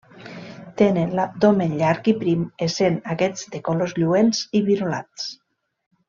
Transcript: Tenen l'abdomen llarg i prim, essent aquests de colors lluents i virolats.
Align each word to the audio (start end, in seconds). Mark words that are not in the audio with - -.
Tenen 0.81 1.11
l'abdomen 1.19 1.75
llarg 1.81 2.09
i 2.13 2.15
prim, 2.23 2.47
essent 2.67 2.97
aquests 3.15 3.47
de 3.57 3.61
colors 3.71 3.93
lluents 4.01 4.41
i 4.61 4.67
virolats. 4.71 5.29